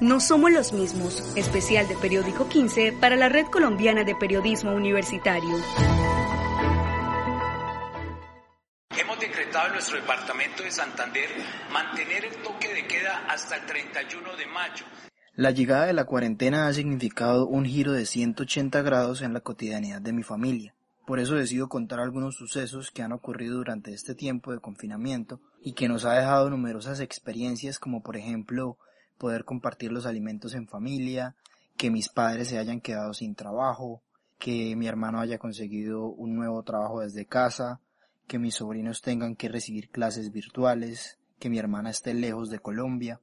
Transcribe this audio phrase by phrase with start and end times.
[0.00, 1.20] No somos los mismos.
[1.36, 5.50] Especial de Periódico 15 para la Red Colombiana de Periodismo Universitario.
[8.98, 11.28] Hemos decretado en nuestro departamento de Santander
[11.70, 14.86] mantener el toque de queda hasta el 31 de mayo.
[15.34, 20.00] La llegada de la cuarentena ha significado un giro de 180 grados en la cotidianidad
[20.00, 20.74] de mi familia.
[21.06, 25.74] Por eso decido contar algunos sucesos que han ocurrido durante este tiempo de confinamiento y
[25.74, 28.78] que nos ha dejado numerosas experiencias como por ejemplo
[29.20, 31.36] poder compartir los alimentos en familia,
[31.76, 34.02] que mis padres se hayan quedado sin trabajo,
[34.38, 37.80] que mi hermano haya conseguido un nuevo trabajo desde casa,
[38.26, 43.20] que mis sobrinos tengan que recibir clases virtuales, que mi hermana esté lejos de Colombia,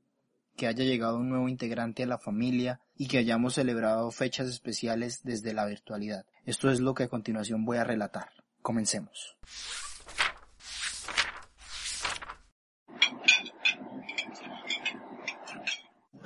[0.55, 5.21] que haya llegado un nuevo integrante a la familia y que hayamos celebrado fechas especiales
[5.23, 6.25] desde la virtualidad.
[6.45, 8.29] Esto es lo que a continuación voy a relatar.
[8.61, 9.35] Comencemos.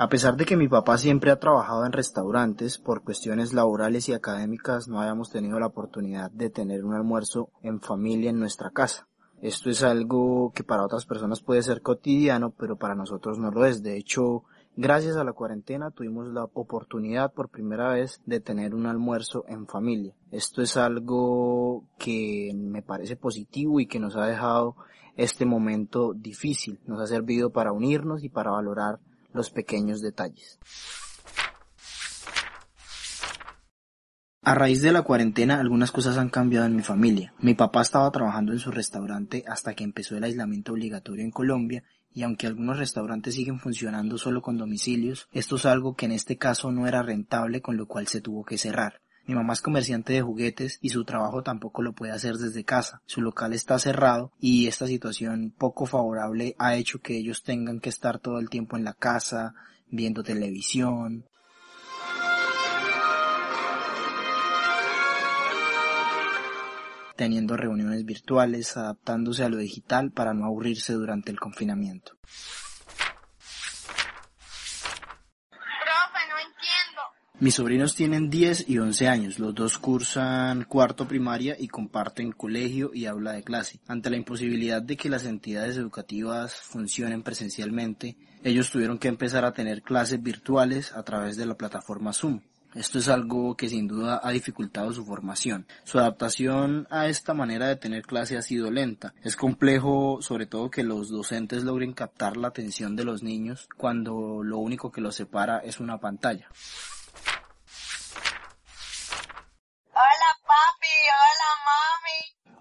[0.02, 4.14] A pesar de que mi papá siempre ha trabajado en restaurantes, por cuestiones laborales y
[4.14, 9.08] académicas no habíamos tenido la oportunidad de tener un almuerzo en familia en nuestra casa.
[9.44, 13.64] Esto es algo que para otras personas puede ser cotidiano, pero para nosotros no lo
[13.64, 13.84] es.
[13.84, 14.44] De hecho,
[14.76, 19.68] gracias a la cuarentena tuvimos la oportunidad por primera vez de tener un almuerzo en
[19.68, 20.16] familia.
[20.32, 24.78] Esto es algo que me parece positivo y que nos ha dejado
[25.16, 26.80] este momento difícil.
[26.88, 28.98] Nos ha servido para unirnos y para valorar
[29.34, 30.60] los pequeños detalles.
[34.44, 37.34] A raíz de la cuarentena algunas cosas han cambiado en mi familia.
[37.40, 41.84] Mi papá estaba trabajando en su restaurante hasta que empezó el aislamiento obligatorio en Colombia
[42.12, 46.38] y aunque algunos restaurantes siguen funcionando solo con domicilios, esto es algo que en este
[46.38, 49.02] caso no era rentable con lo cual se tuvo que cerrar.
[49.26, 53.02] Mi mamá es comerciante de juguetes y su trabajo tampoco lo puede hacer desde casa.
[53.06, 57.90] Su local está cerrado y esta situación poco favorable ha hecho que ellos tengan que
[57.90, 59.54] estar todo el tiempo en la casa,
[59.88, 61.26] viendo televisión,
[67.16, 72.14] teniendo reuniones virtuales, adaptándose a lo digital para no aburrirse durante el confinamiento.
[77.42, 82.92] Mis sobrinos tienen 10 y 11 años, los dos cursan cuarto primaria y comparten colegio
[82.94, 83.80] y aula de clase.
[83.88, 89.54] Ante la imposibilidad de que las entidades educativas funcionen presencialmente, ellos tuvieron que empezar a
[89.54, 92.42] tener clases virtuales a través de la plataforma Zoom.
[92.76, 95.66] Esto es algo que sin duda ha dificultado su formación.
[95.84, 99.16] Su adaptación a esta manera de tener clase ha sido lenta.
[99.24, 104.44] Es complejo sobre todo que los docentes logren captar la atención de los niños cuando
[104.44, 106.48] lo único que los separa es una pantalla.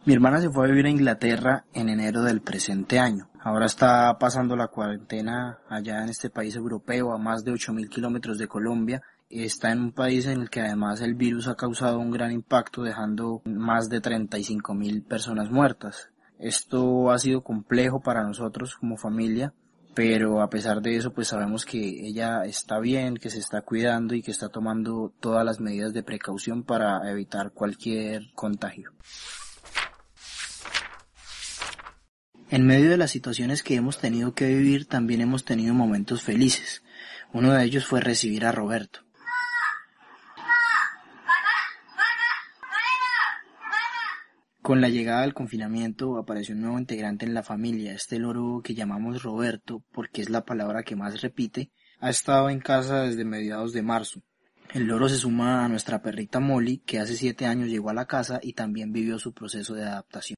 [0.07, 3.29] Mi hermana se fue a vivir a Inglaterra en enero del presente año.
[3.39, 8.39] Ahora está pasando la cuarentena allá en este país europeo a más de 8.000 kilómetros
[8.39, 9.03] de Colombia.
[9.29, 12.83] Está en un país en el que además el virus ha causado un gran impacto
[12.83, 16.09] dejando más de 35.000 personas muertas.
[16.39, 19.53] Esto ha sido complejo para nosotros como familia,
[19.95, 24.15] pero a pesar de eso pues sabemos que ella está bien, que se está cuidando
[24.15, 28.93] y que está tomando todas las medidas de precaución para evitar cualquier contagio.
[32.53, 36.83] En medio de las situaciones que hemos tenido que vivir también hemos tenido momentos felices.
[37.33, 39.05] Uno de ellos fue recibir a Roberto.
[44.63, 48.75] Con la llegada del confinamiento apareció un nuevo integrante en la familia, este loro que
[48.75, 53.73] llamamos Roberto porque es la palabra que más repite, ha estado en casa desde mediados
[53.73, 54.23] de marzo.
[54.75, 58.07] El loro se suma a nuestra perrita Molly, que hace siete años llegó a la
[58.07, 60.37] casa y también vivió su proceso de adaptación.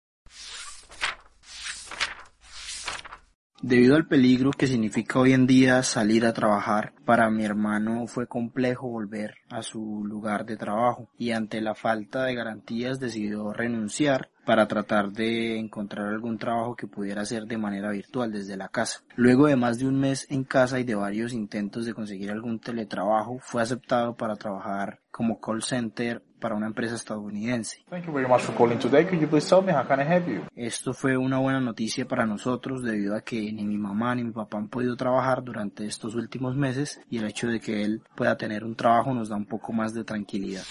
[3.62, 8.26] Debido al peligro que significa hoy en día salir a trabajar, para mi hermano fue
[8.26, 14.30] complejo volver a su lugar de trabajo y ante la falta de garantías decidió renunciar
[14.44, 19.02] para tratar de encontrar algún trabajo que pudiera hacer de manera virtual desde la casa.
[19.16, 22.58] Luego de más de un mes en casa y de varios intentos de conseguir algún
[22.58, 27.84] teletrabajo, fue aceptado para trabajar como call center para una empresa estadounidense.
[30.56, 34.32] Esto fue una buena noticia para nosotros debido a que ni mi mamá ni mi
[34.32, 38.36] papá han podido trabajar durante estos últimos meses y el hecho de que él pueda
[38.36, 40.64] tener un trabajo nos da un poco más de tranquilidad.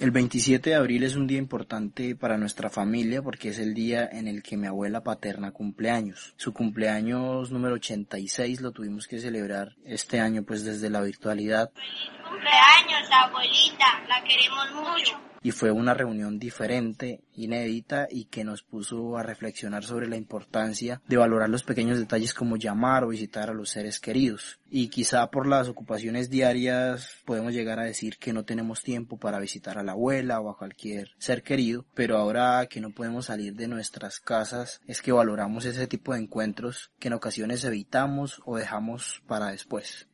[0.00, 4.08] El 27 de abril es un día importante para nuestra familia porque es el día
[4.10, 6.34] en el que mi abuela paterna cumpleaños.
[6.36, 11.72] Su cumpleaños número 86 lo tuvimos que celebrar este año pues desde la virtualidad.
[11.74, 18.62] Feliz cumpleaños, abuelita, la queremos mucho y fue una reunión diferente, inédita y que nos
[18.62, 23.48] puso a reflexionar sobre la importancia de valorar los pequeños detalles como llamar o visitar
[23.48, 24.60] a los seres queridos.
[24.68, 29.40] Y quizá por las ocupaciones diarias podemos llegar a decir que no tenemos tiempo para
[29.40, 33.54] visitar a la abuela o a cualquier ser querido, pero ahora que no podemos salir
[33.54, 38.58] de nuestras casas es que valoramos ese tipo de encuentros que en ocasiones evitamos o
[38.58, 40.08] dejamos para después.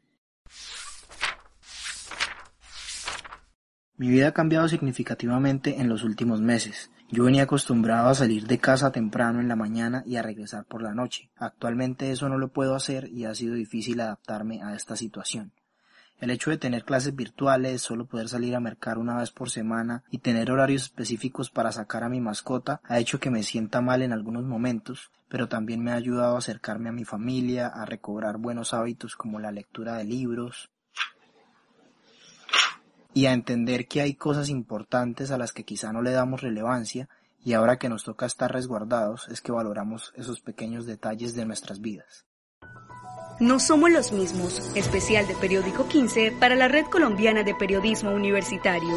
[3.97, 6.91] Mi vida ha cambiado significativamente en los últimos meses.
[7.11, 10.83] Yo venía acostumbrado a salir de casa temprano en la mañana y a regresar por
[10.83, 11.31] la noche.
[11.37, 15.53] Actualmente eso no lo puedo hacer y ha sido difícil adaptarme a esta situación.
[16.19, 20.03] El hecho de tener clases virtuales, solo poder salir a mercar una vez por semana
[20.11, 24.03] y tener horarios específicos para sacar a mi mascota ha hecho que me sienta mal
[24.03, 28.39] en algunos momentos, pero también me ha ayudado a acercarme a mi familia, a recobrar
[28.39, 30.71] buenos hábitos como la lectura de libros,
[33.15, 37.09] y a entender que hay cosas importantes a las que quizá no le damos relevancia
[37.45, 41.81] y ahora que nos toca estar resguardados es que valoramos esos pequeños detalles de nuestras
[41.81, 42.27] vidas.
[43.41, 48.97] No somos los mismos, especial de Periódico 15 para la Red Colombiana de Periodismo Universitario.